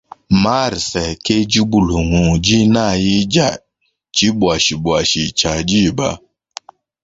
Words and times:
Mars 0.43 0.87
ke 1.25 1.35
dibulungu 1.51 2.25
dinayi 2.45 3.15
dia 3.31 3.49
tshibuashibuashi 4.13 5.23
tshia 5.37 5.53
diba. 5.69 6.09